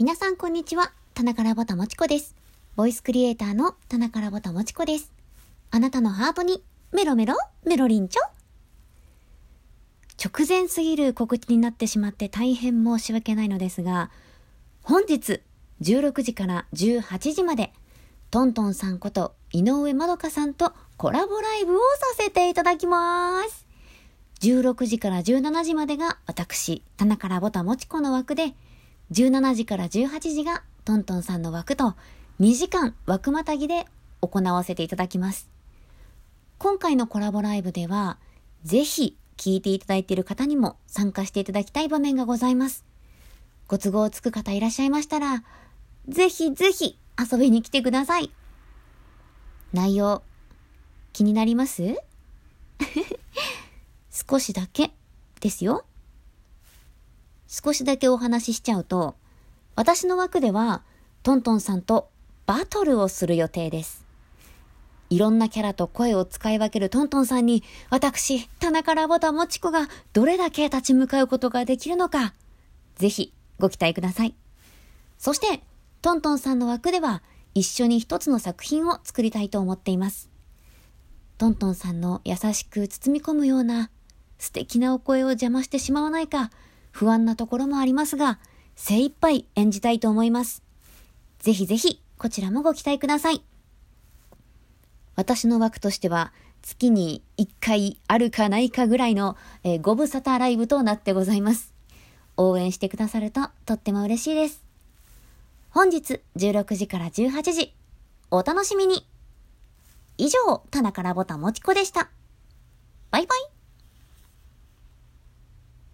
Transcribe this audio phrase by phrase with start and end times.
[0.00, 0.92] 皆さんこんにちは。
[1.12, 2.36] 田中らぼたもちこです。
[2.76, 5.12] ボイスクリエイターの田中らぼたもちこです。
[5.72, 7.34] あなたのハートにメロメロ
[7.64, 8.22] メロリンチョ
[10.24, 14.12] 直前すぎる告知になってしまって大変申し訳ないのですが、
[14.84, 15.40] 本日
[15.82, 17.72] 16時から18時まで、
[18.30, 21.80] トントンさんこと井上まどかさんとコラボライブを
[22.14, 23.66] させていただきます。
[24.42, 28.54] 16時から17時までが私、田中らぼたもちこの枠で、
[29.12, 31.94] 17時から18時がトントンさんの枠と
[32.40, 33.86] 2時間枠またぎで
[34.20, 35.48] 行わせていただきます。
[36.58, 38.18] 今回のコラボライブでは、
[38.64, 42.84] ぜひ聞いていただいている方にも参加していただきたい場面がございます。
[43.68, 45.44] ご都合つく方いらっしゃいましたら、
[46.08, 48.32] ぜひぜひ遊びに来てください。
[49.72, 50.22] 内容、
[51.12, 51.96] 気になります？
[54.10, 54.92] 少しだけ
[55.40, 55.84] ですよ。
[57.48, 59.16] 少しだけお話ししちゃうと、
[59.74, 60.82] 私の枠では、
[61.22, 62.10] トントンさんと
[62.44, 64.04] バトルをする予定です。
[65.08, 72.34] いろんなキャラと声を使い分けるトントンさんに、私、田中ラボタもちこがどれだけ立ち向かうことができるのか、
[72.96, 74.34] ぜひご期待ください。
[75.16, 75.62] そして、
[76.02, 77.22] トントンさんの枠では、
[77.54, 80.28] 一緒に一つの作品を作りたいと思っています。
[81.38, 83.90] トントンさんの優しく包み込むような
[84.38, 86.50] 素敵なお声を邪魔してしまわないか
[86.90, 88.38] 不安なところもありますが、
[88.76, 90.62] 精一杯演じたいと思います。
[91.38, 93.42] ぜひぜひこちらもご期待ください。
[95.16, 101.74] 私の枠としては月に1回あるかないかぐらいの、えーご無沙汰ライブとなってございます。
[102.36, 104.64] 応援してくださるととっても嬉しいです。
[105.70, 107.74] 本日16時から18時、
[108.30, 109.06] お楽しみに
[110.18, 112.10] 以上、田中らぼたもちこでした。